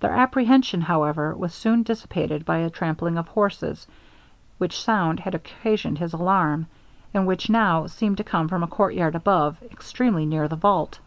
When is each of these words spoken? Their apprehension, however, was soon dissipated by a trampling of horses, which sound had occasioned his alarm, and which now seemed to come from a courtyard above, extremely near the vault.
Their 0.00 0.10
apprehension, 0.12 0.82
however, 0.82 1.34
was 1.34 1.54
soon 1.54 1.84
dissipated 1.84 2.44
by 2.44 2.58
a 2.58 2.68
trampling 2.68 3.16
of 3.16 3.28
horses, 3.28 3.86
which 4.58 4.78
sound 4.78 5.20
had 5.20 5.34
occasioned 5.34 5.96
his 5.96 6.12
alarm, 6.12 6.66
and 7.14 7.26
which 7.26 7.48
now 7.48 7.86
seemed 7.86 8.18
to 8.18 8.24
come 8.24 8.46
from 8.46 8.62
a 8.62 8.66
courtyard 8.66 9.14
above, 9.14 9.56
extremely 9.72 10.26
near 10.26 10.48
the 10.48 10.56
vault. 10.56 10.98